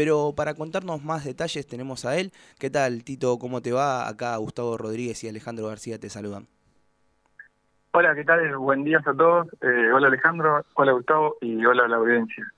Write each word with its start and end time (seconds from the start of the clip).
Pero 0.00 0.32
para 0.34 0.54
contarnos 0.54 1.04
más 1.04 1.26
detalles 1.26 1.66
tenemos 1.66 2.06
a 2.06 2.16
él. 2.16 2.32
¿Qué 2.58 2.70
tal, 2.70 3.04
Tito? 3.04 3.38
¿Cómo 3.38 3.60
te 3.60 3.70
va? 3.70 4.08
Acá 4.08 4.34
Gustavo 4.38 4.78
Rodríguez 4.78 5.22
y 5.24 5.28
Alejandro 5.28 5.66
García 5.66 5.98
te 5.98 6.08
saludan. 6.08 6.46
Hola, 7.92 8.14
¿qué 8.14 8.24
tal? 8.24 8.56
Buen 8.56 8.82
día 8.82 9.02
a 9.04 9.12
todos. 9.12 9.48
Eh, 9.60 9.92
hola 9.92 10.06
Alejandro, 10.06 10.64
hola 10.72 10.92
Gustavo 10.92 11.36
y 11.42 11.62
hola 11.66 11.84
a 11.84 11.88
la 11.88 11.96
audiencia. 11.96 12.50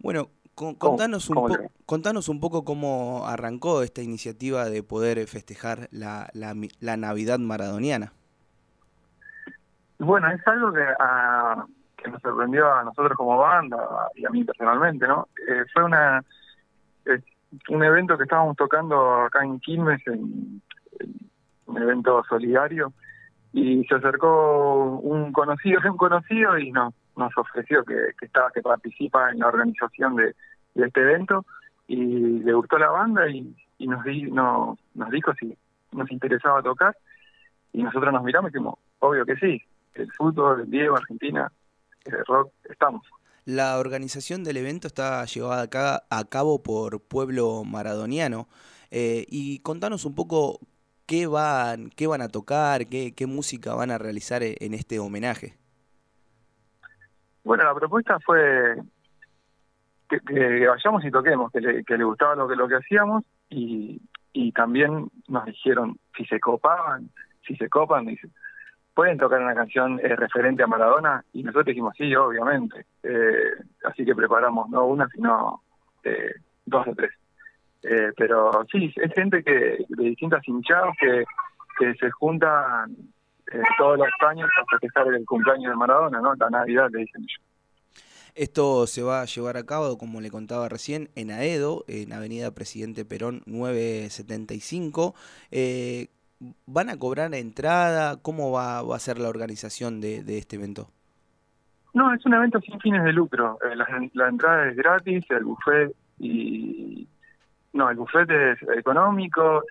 Bueno, 0.00 0.30
contanos, 0.56 1.30
un 1.30 1.70
contanos 1.86 2.28
un 2.28 2.40
poco 2.40 2.64
cómo 2.64 3.28
arrancó 3.28 3.84
esta 3.84 4.02
iniciativa 4.02 4.64
de 4.64 4.82
poder 4.82 5.24
festejar 5.28 5.86
la, 5.92 6.28
la, 6.32 6.96
Navidad 6.96 7.38
maradoniana. 7.38 8.12
Bueno, 10.00 10.28
es 10.32 10.44
algo 10.48 10.72
que, 10.72 10.84
ah, 10.98 11.64
que 11.96 12.10
nos 12.10 12.20
sorprendió 12.22 12.74
a 12.74 12.82
nosotros 12.82 13.16
como 13.16 13.38
banda 13.38 13.86
y 14.16 14.26
a 14.26 14.30
mí 14.30 14.42
personalmente, 14.42 15.06
¿no? 15.06 15.28
Eh, 15.48 15.64
fue 15.72 15.84
una 15.84 16.24
un 17.68 17.82
evento 17.82 18.16
que 18.16 18.24
estábamos 18.24 18.56
tocando 18.56 19.22
acá 19.22 19.44
en 19.44 19.60
Quilmes, 19.60 20.06
en 20.06 20.62
un 21.66 21.82
evento 21.82 22.22
solidario, 22.28 22.92
y 23.52 23.84
se 23.84 23.94
acercó 23.94 24.98
un 24.98 25.32
conocido, 25.32 25.80
un 25.90 25.96
conocido 25.96 26.58
y 26.58 26.70
nos, 26.70 26.94
nos 27.16 27.36
ofreció 27.36 27.84
que, 27.84 28.14
estaba 28.20 28.50
que 28.50 28.62
participa 28.62 29.30
en 29.30 29.40
la 29.40 29.48
organización 29.48 30.16
de, 30.16 30.34
este 30.74 31.00
evento 31.00 31.44
y 31.88 31.96
le 31.96 32.52
gustó 32.52 32.78
la 32.78 32.90
banda 32.90 33.28
y, 33.28 33.52
nos, 33.80 34.04
di, 34.04 34.30
no, 34.30 34.78
nos 34.94 35.10
dijo 35.10 35.32
si 35.34 35.56
nos 35.90 36.10
interesaba 36.12 36.62
tocar 36.62 36.96
y 37.72 37.82
nosotros 37.82 38.12
nos 38.12 38.22
miramos 38.22 38.50
y 38.50 38.52
dijimos, 38.52 38.78
obvio 39.00 39.26
que 39.26 39.36
sí, 39.36 39.60
el 39.94 40.12
fútbol, 40.12 40.60
el 40.60 40.70
Diego, 40.70 40.96
Argentina, 40.96 41.50
el 42.04 42.24
rock, 42.26 42.52
estamos. 42.68 43.02
La 43.48 43.78
organización 43.78 44.44
del 44.44 44.58
evento 44.58 44.88
está 44.88 45.24
llevada 45.24 46.02
a 46.10 46.24
cabo 46.24 46.62
por 46.62 47.00
Pueblo 47.00 47.64
Maradoniano 47.64 48.46
eh, 48.90 49.24
y 49.26 49.60
contanos 49.60 50.04
un 50.04 50.14
poco 50.14 50.60
¿Qué 51.06 51.26
van, 51.26 51.88
qué 51.96 52.06
van 52.06 52.20
a 52.20 52.28
tocar? 52.28 52.88
Qué, 52.88 53.14
¿Qué 53.16 53.26
música 53.26 53.74
van 53.74 53.90
a 53.90 53.96
realizar 53.96 54.42
e, 54.42 54.56
en 54.60 54.74
este 54.74 54.98
homenaje? 54.98 55.54
Bueno, 57.42 57.64
la 57.64 57.74
propuesta 57.74 58.20
fue 58.20 58.76
que, 60.10 60.66
vayamos 60.68 61.02
y 61.06 61.10
toquemos, 61.10 61.50
que 61.50 61.62
le, 61.62 61.84
que 61.84 61.96
le 61.96 62.04
gustaba 62.04 62.34
lo 62.34 62.46
que, 62.48 62.54
lo 62.54 62.68
que 62.68 62.76
hacíamos 62.76 63.24
y, 63.48 64.02
y 64.34 64.52
también 64.52 65.10
nos 65.26 65.46
dijeron 65.46 65.98
si 66.18 66.26
se 66.26 66.38
copaban, 66.38 67.08
si 67.46 67.56
se 67.56 67.70
copan, 67.70 68.04
dice, 68.04 68.28
¿pueden 68.98 69.16
tocar 69.16 69.40
una 69.40 69.54
canción 69.54 70.00
eh, 70.00 70.16
referente 70.16 70.64
a 70.64 70.66
Maradona? 70.66 71.24
Y 71.32 71.44
nosotros 71.44 71.66
dijimos, 71.66 71.94
sí, 71.96 72.12
obviamente. 72.16 72.84
Eh, 73.04 73.52
así 73.84 74.04
que 74.04 74.12
preparamos 74.12 74.68
no 74.70 74.86
una, 74.86 75.06
sino 75.10 75.62
eh, 76.02 76.32
dos 76.66 76.84
o 76.88 76.94
tres. 76.96 77.12
Pero 78.16 78.66
sí, 78.72 78.92
es 78.96 79.12
gente 79.14 79.44
que 79.44 79.86
de 79.88 80.04
distintas 80.04 80.42
hinchadas 80.48 80.96
que, 80.98 81.24
se 81.94 82.10
juntan 82.10 82.90
eh, 83.52 83.62
todos 83.78 83.98
los 83.98 84.08
años 84.28 84.50
para 84.56 84.66
festejar 84.80 85.14
el 85.14 85.24
cumpleaños 85.24 85.70
de 85.70 85.76
Maradona, 85.76 86.20
¿no? 86.20 86.34
La 86.34 86.50
Navidad, 86.50 86.88
le 86.90 86.98
dicen 86.98 87.22
ellos. 87.22 87.40
Esto 88.34 88.88
se 88.88 89.02
va 89.02 89.20
a 89.20 89.26
llevar 89.26 89.56
a 89.58 89.64
cabo, 89.64 89.96
como 89.96 90.20
le 90.20 90.32
contaba 90.32 90.68
recién, 90.68 91.08
en 91.14 91.30
Aedo, 91.30 91.84
en 91.86 92.12
Avenida 92.12 92.50
Presidente 92.52 93.04
Perón 93.04 93.42
975. 93.46 95.14
Eh, 95.52 96.08
¿Van 96.66 96.88
a 96.88 96.96
cobrar 96.96 97.34
entrada? 97.34 98.16
¿Cómo 98.22 98.52
va, 98.52 98.82
va 98.82 98.96
a 98.96 99.00
ser 99.00 99.18
la 99.18 99.28
organización 99.28 100.00
de, 100.00 100.38
este 100.38 100.56
evento? 100.56 100.88
No, 101.94 102.14
es 102.14 102.24
un 102.24 102.34
evento 102.34 102.60
sin 102.60 102.78
fines 102.80 103.02
de 103.02 103.12
lucro. 103.12 103.58
Eh, 103.64 103.74
la, 103.74 104.28
entrada 104.28 104.68
es 104.68 104.76
gratis, 104.76 105.24
el 105.30 105.44
buffet 105.44 105.92
y 106.18 107.08
no, 107.72 107.90
el 107.90 107.96
bufete 107.96 108.52
es 108.52 108.62
económico. 108.76 109.62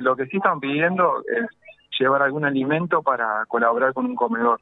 lo 0.00 0.16
que 0.16 0.26
sí 0.26 0.38
están 0.38 0.58
pidiendo 0.60 1.22
es 1.28 1.46
llevar 1.98 2.22
algún 2.22 2.44
alimento 2.44 3.02
para 3.02 3.44
colaborar 3.46 3.92
con 3.92 4.06
un 4.06 4.16
comedor. 4.16 4.60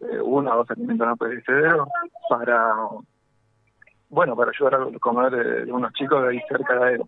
Eh, 0.00 0.20
uno 0.20 0.52
o 0.52 0.56
dos 0.56 0.70
alimentos 0.70 1.06
no 1.06 1.16
perecederos 1.16 1.88
para, 2.28 2.74
bueno, 4.10 4.36
para 4.36 4.50
ayudar 4.50 4.74
a 4.74 4.98
comer 4.98 5.30
de, 5.30 5.72
unos 5.72 5.92
chicos 5.94 6.22
de 6.22 6.28
ahí 6.30 6.40
cerca 6.48 6.78
de 6.84 6.94
él. 6.94 7.02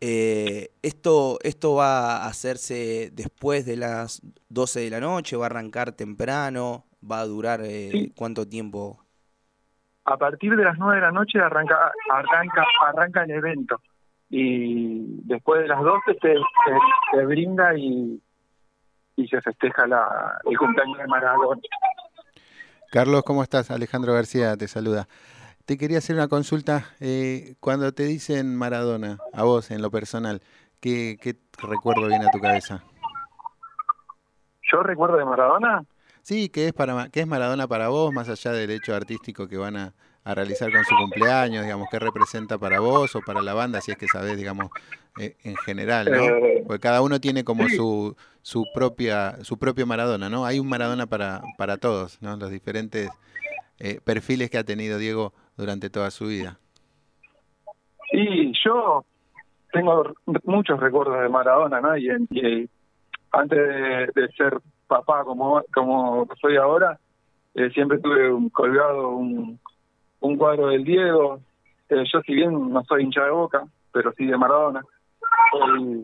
Eh, 0.00 0.68
esto, 0.82 1.38
¿Esto 1.42 1.74
va 1.74 2.18
a 2.18 2.26
hacerse 2.26 3.10
después 3.12 3.64
de 3.64 3.76
las 3.76 4.20
12 4.48 4.80
de 4.80 4.90
la 4.90 5.00
noche? 5.00 5.36
¿Va 5.36 5.46
a 5.46 5.46
arrancar 5.46 5.92
temprano? 5.92 6.84
¿Va 7.08 7.20
a 7.20 7.26
durar 7.26 7.60
eh, 7.64 8.10
cuánto 8.16 8.46
tiempo? 8.46 9.02
A 10.04 10.16
partir 10.16 10.54
de 10.54 10.64
las 10.64 10.78
9 10.78 10.96
de 10.96 11.02
la 11.02 11.12
noche 11.12 11.38
arranca, 11.38 11.92
arranca, 12.10 12.64
arranca 12.86 13.24
el 13.24 13.30
evento 13.30 13.80
y 14.28 15.22
después 15.24 15.62
de 15.62 15.68
las 15.68 15.80
12 15.82 16.18
se, 17.12 17.24
brinda 17.24 17.76
y, 17.76 18.20
y 19.16 19.28
se 19.28 19.40
festeja 19.40 19.86
la, 19.86 20.40
el 20.44 20.58
cumpleaños 20.58 20.98
de 20.98 21.06
Maradona. 21.06 21.60
Carlos, 22.90 23.22
¿cómo 23.24 23.42
estás? 23.42 23.70
Alejandro 23.70 24.14
García 24.14 24.56
te 24.56 24.68
saluda. 24.68 25.08
Te 25.66 25.76
quería 25.76 25.98
hacer 25.98 26.14
una 26.14 26.28
consulta. 26.28 26.94
Eh, 27.00 27.56
cuando 27.58 27.92
te 27.92 28.04
dicen 28.04 28.54
Maradona, 28.54 29.18
a 29.32 29.42
vos 29.42 29.72
en 29.72 29.82
lo 29.82 29.90
personal, 29.90 30.40
¿qué, 30.80 31.18
¿qué 31.20 31.36
recuerdo 31.58 32.06
viene 32.06 32.26
a 32.26 32.30
tu 32.30 32.38
cabeza? 32.38 32.84
¿Yo 34.72 34.82
recuerdo 34.84 35.16
de 35.16 35.24
Maradona? 35.24 35.84
Sí, 36.22 36.48
¿qué 36.48 36.68
es, 36.68 36.72
para, 36.72 37.08
qué 37.08 37.20
es 37.20 37.26
Maradona 37.26 37.66
para 37.66 37.88
vos, 37.88 38.12
más 38.12 38.28
allá 38.28 38.52
del 38.52 38.70
hecho 38.70 38.94
artístico 38.94 39.48
que 39.48 39.56
van 39.56 39.76
a, 39.76 39.94
a 40.22 40.34
realizar 40.36 40.70
con 40.70 40.84
su 40.84 40.94
cumpleaños, 40.96 41.64
digamos, 41.64 41.88
qué 41.90 41.98
representa 41.98 42.58
para 42.58 42.78
vos 42.78 43.16
o 43.16 43.20
para 43.20 43.42
la 43.42 43.54
banda, 43.54 43.80
si 43.80 43.90
es 43.90 43.98
que 43.98 44.06
sabés, 44.06 44.36
digamos, 44.36 44.70
eh, 45.18 45.36
en 45.42 45.56
general, 45.56 46.10
¿no? 46.10 46.22
Eh, 46.22 46.64
Porque 46.64 46.80
cada 46.80 47.00
uno 47.00 47.20
tiene 47.20 47.42
como 47.42 47.68
su, 47.68 48.16
su 48.42 48.64
propia 48.72 49.42
su 49.42 49.58
propio 49.58 49.86
Maradona, 49.86 50.28
¿no? 50.28 50.44
Hay 50.46 50.60
un 50.60 50.68
Maradona 50.68 51.06
para, 51.06 51.42
para 51.58 51.76
todos, 51.76 52.22
¿no? 52.22 52.36
Los 52.36 52.50
diferentes 52.50 53.08
eh, 53.78 54.00
perfiles 54.02 54.50
que 54.50 54.58
ha 54.58 54.64
tenido 54.64 54.98
Diego 54.98 55.32
durante 55.56 55.90
toda 55.90 56.10
su 56.10 56.26
vida. 56.26 56.58
Sí, 58.10 58.52
yo 58.64 59.04
tengo 59.72 60.14
muchos 60.44 60.78
recuerdos 60.80 61.20
de 61.20 61.28
Maradona, 61.28 61.80
¿no? 61.80 61.96
Y, 61.96 62.68
antes 63.32 63.58
de, 64.14 64.28
ser 64.36 64.58
papá 64.86 65.24
como, 65.24 65.62
como 65.74 66.26
soy 66.40 66.56
ahora, 66.56 66.98
siempre 67.74 67.98
tuve 67.98 68.32
un, 68.32 68.48
colgado 68.50 69.10
un, 69.10 69.58
un 70.20 70.36
cuadro 70.36 70.68
del 70.68 70.84
Diego. 70.84 71.40
Eh, 71.88 72.04
yo 72.12 72.20
si 72.22 72.34
bien 72.34 72.72
no 72.72 72.82
soy 72.84 73.04
hincha 73.04 73.24
de 73.24 73.30
Boca, 73.30 73.64
pero 73.92 74.12
sí 74.12 74.26
de 74.26 74.36
Maradona. 74.36 74.82
Soy, 75.52 76.02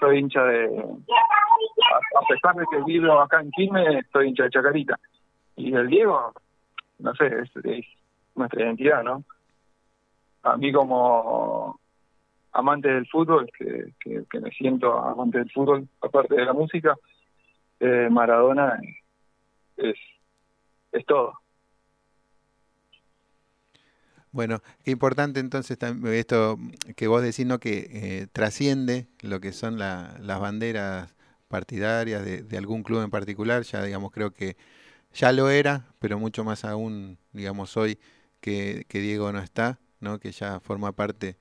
soy 0.00 0.18
hincha 0.18 0.42
de... 0.44 0.66
A, 0.66 2.20
pesar 2.28 2.54
de 2.54 2.64
que 2.70 2.82
vivo 2.84 3.20
acá 3.20 3.40
en 3.40 3.50
Quilmes, 3.50 4.06
soy 4.12 4.28
hincha 4.28 4.44
de 4.44 4.50
Chacarita. 4.50 4.98
Y 5.56 5.74
el 5.74 5.88
Diego, 5.88 6.32
no 6.98 7.14
sé, 7.14 7.26
es, 7.26 7.86
nuestra 8.34 8.62
identidad, 8.62 9.02
¿no? 9.02 9.24
A 10.42 10.56
mí 10.56 10.72
como 10.72 11.78
amante 12.52 12.88
del 12.88 13.06
fútbol, 13.06 13.50
que, 13.56 13.92
que, 14.00 14.40
me 14.40 14.50
siento 14.50 14.98
amante 14.98 15.38
del 15.38 15.50
fútbol, 15.50 15.88
aparte 16.00 16.34
de 16.34 16.44
la 16.44 16.52
música, 16.52 16.96
eh, 17.78 18.08
Maradona 18.10 18.80
es, 19.76 19.96
es 20.92 21.06
todo. 21.06 21.34
Bueno, 24.32 24.62
qué 24.84 24.92
importante 24.92 25.40
entonces 25.40 25.76
esto 26.12 26.58
que 26.96 27.08
vos 27.08 27.20
decís, 27.20 27.46
¿no? 27.46 27.58
que 27.58 27.88
eh, 27.90 28.26
trasciende 28.32 29.08
lo 29.22 29.40
que 29.40 29.52
son 29.52 29.76
las 29.78 30.40
banderas 30.40 31.12
partidarias 31.48 32.24
de, 32.24 32.56
algún 32.56 32.84
club 32.84 33.02
en 33.02 33.10
particular, 33.10 33.64
ya 33.64 33.82
digamos 33.82 34.12
creo 34.12 34.32
que 34.32 34.56
ya 35.12 35.32
lo 35.32 35.50
era, 35.50 35.84
pero 35.98 36.16
mucho 36.20 36.44
más 36.44 36.64
aún, 36.64 37.18
digamos, 37.32 37.76
hoy 37.76 37.98
que, 38.40 38.86
Diego 38.90 39.32
no 39.32 39.40
está, 39.40 39.78
¿no? 40.00 40.18
que 40.18 40.32
ya 40.32 40.60
forma 40.60 40.92
parte 40.92 41.36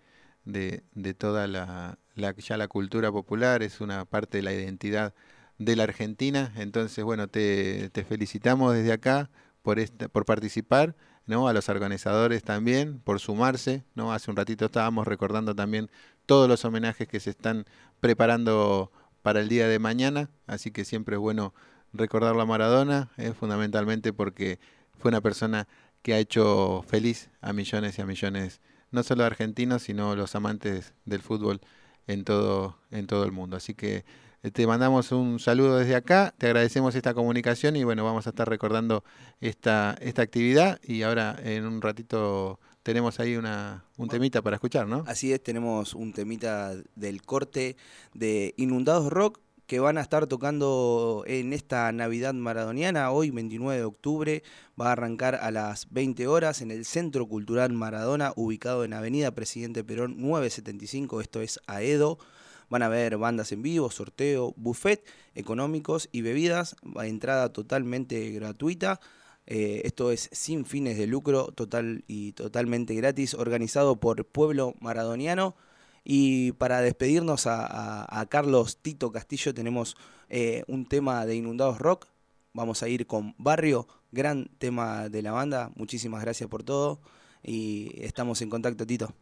de, 0.46 0.84
de 0.94 1.14
toda 1.14 1.48
la, 1.48 1.98
la, 2.16 2.36
ya 2.36 2.58
la 2.58 2.68
cultura 2.68 3.12
popular, 3.12 3.64
es 3.64 3.82
una 3.82 4.06
parte 4.06 4.38
de 4.38 4.44
la 4.44 4.54
identidad 4.54 5.14
de 5.58 5.76
la 5.76 5.84
Argentina, 5.84 6.54
entonces 6.56 7.04
bueno, 7.04 7.28
te, 7.28 7.92
felicitamos 8.08 8.74
desde 8.74 8.94
acá 8.94 9.30
por, 9.62 9.78
esta, 9.78 10.08
por 10.08 10.26
participar 10.26 10.96
¿no? 11.26 11.48
a 11.48 11.54
los 11.54 11.68
organizadores 11.70 12.44
también 12.44 13.00
por 13.00 13.20
sumarse. 13.20 13.84
¿no? 13.94 14.14
Hace 14.14 14.32
un 14.32 14.38
ratito 14.38 14.66
estábamos 14.66 15.06
recordando 15.06 15.54
también 15.54 15.92
todos 16.26 16.48
los 16.48 16.64
homenajes 16.64 17.08
que 17.08 17.20
se 17.20 17.32
están 17.32 17.66
preparando 18.00 18.92
para 19.22 19.42
el 19.42 19.50
día 19.50 19.68
de 19.68 19.80
mañana, 19.80 20.30
así 20.48 20.72
que 20.72 20.86
siempre 20.86 21.16
es 21.16 21.20
bueno 21.20 21.54
recordarlo 21.92 22.42
a 22.42 22.46
Maradona, 22.46 23.10
¿eh? 23.18 23.34
fundamentalmente 23.34 24.14
porque 24.14 24.60
fue 24.98 25.10
una 25.10 25.22
persona 25.22 25.68
que 26.02 26.14
ha 26.14 26.20
hecho 26.20 26.84
feliz 26.88 27.30
a 27.42 27.54
millones 27.54 27.98
y 27.98 28.02
a 28.02 28.06
millones, 28.06 28.62
no 28.92 29.04
solo 29.04 29.24
argentinos, 29.24 29.84
sino 29.84 30.16
los 30.16 30.36
amantes 30.36 30.94
del 31.06 31.22
fútbol 31.22 31.62
en 32.08 32.24
todo, 32.24 32.78
en 32.92 33.08
todo 33.08 33.24
el 33.24 33.32
mundo. 33.32 33.58
Así 33.58 33.74
que 33.74 34.06
te 34.54 34.66
mandamos 34.66 35.12
un 35.12 35.40
saludo 35.40 35.78
desde 35.78 35.96
acá, 35.96 36.34
te 36.38 36.48
agradecemos 36.48 36.96
esta 36.96 37.14
comunicación 37.14 37.76
y 37.76 37.84
bueno, 37.84 38.06
vamos 38.06 38.26
a 38.26 38.30
estar 38.30 38.48
recordando 38.48 39.04
esta, 39.42 39.98
esta 40.00 40.22
actividad 40.22 40.80
y 40.82 41.04
ahora 41.04 41.38
en 41.44 41.66
un 41.66 41.82
ratito 41.82 42.60
tenemos 42.84 43.20
ahí 43.20 43.36
una, 43.36 43.84
un 43.98 44.08
temita 44.08 44.42
para 44.42 44.56
escuchar, 44.56 44.88
¿no? 44.88 45.04
Así 45.08 45.34
es, 45.34 45.44
tenemos 45.44 45.94
un 45.94 46.14
temita 46.14 46.74
del 46.96 47.22
corte 47.22 47.76
de 48.14 48.54
Inundados 48.58 49.12
Rock 49.12 49.40
que 49.70 49.80
van 49.80 50.00
a 50.00 50.02
estar 50.02 50.26
tocando 50.26 51.24
en 51.28 51.54
esta 51.54 51.92
Navidad 51.92 52.34
maradoniana, 52.34 53.12
hoy 53.12 53.30
29 53.30 53.78
de 53.78 53.86
octubre, 53.86 54.44
va 54.82 54.88
a 54.88 54.94
arrancar 54.94 55.36
a 55.36 55.52
las 55.52 55.92
20 55.92 56.26
horas 56.26 56.64
en 56.64 56.72
el 56.72 56.86
Centro 56.86 57.28
Cultural 57.28 57.72
Maradona, 57.72 58.34
ubicado 58.36 58.84
en 58.84 58.94
Avenida 58.94 59.30
Presidente 59.30 59.84
Perón 59.84 60.16
975, 60.18 61.22
esto 61.22 61.42
es 61.42 61.60
Aedo. 61.68 62.18
Van 62.72 62.82
a 62.82 62.88
haber 62.88 63.20
bandas 63.20 63.52
en 63.52 63.62
vivo, 63.62 63.92
sorteo, 63.92 64.56
buffet, 64.58 65.06
económicos 65.36 66.10
y 66.12 66.24
bebidas, 66.24 66.76
entrada 67.04 67.54
totalmente 67.54 68.32
gratuita. 68.32 69.00
Eh, 69.46 69.84
esto 69.86 70.10
es 70.10 70.30
sin 70.32 70.66
fines 70.66 70.98
de 70.98 71.06
lucro, 71.06 71.52
total 71.52 72.04
y 72.08 72.32
totalmente 72.32 72.96
gratis, 72.96 73.36
organizado 73.36 74.00
por 74.00 74.26
Pueblo 74.26 74.74
Maradoniano. 74.80 75.56
Y 76.04 76.54
para 76.54 76.82
despedirnos 76.82 77.48
a, 77.48 78.26
Carlos 78.30 78.82
Tito 78.82 79.12
Castillo 79.12 79.54
tenemos 79.54 79.96
eh, 80.30 80.64
un 80.68 80.88
tema 80.88 81.26
de 81.26 81.36
Inundados 81.36 81.80
Rock. 81.80 82.08
Vamos 82.54 82.84
a 82.84 82.88
ir 82.88 83.06
con 83.06 83.36
Barrio, 83.38 83.88
gran 84.12 84.46
tema 84.58 85.10
de 85.10 85.22
la 85.22 85.32
banda. 85.32 85.70
Muchísimas 85.76 86.24
gracias 86.24 86.50
por 86.50 86.64
todo 86.64 87.00
y 87.44 87.92
estamos 88.04 88.42
en 88.42 88.50
contacto, 88.50 88.86
Tito. 88.86 89.14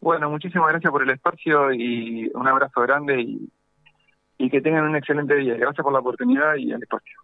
Bueno, 0.00 0.30
muchísimas 0.30 0.68
gracias 0.70 0.92
por 0.92 1.02
el 1.02 1.10
espacio 1.10 1.72
y 1.72 2.30
un 2.34 2.46
abrazo 2.46 2.80
grande 2.82 3.20
y, 3.20 3.50
y 4.38 4.50
que 4.50 4.60
tengan 4.60 4.84
un 4.84 4.96
excelente 4.96 5.34
día. 5.34 5.56
Gracias 5.56 5.82
por 5.82 5.92
la 5.92 5.98
oportunidad 5.98 6.54
y 6.56 6.70
el 6.70 6.82
espacio. 6.82 7.18